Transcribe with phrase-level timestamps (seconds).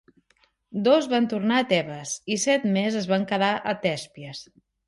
[0.87, 4.43] Dos van tornar a Tebes i set més es van quedar a Tèspies.